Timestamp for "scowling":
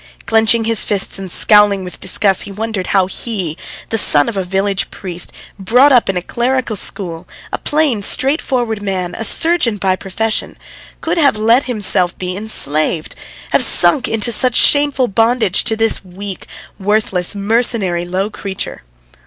1.29-1.83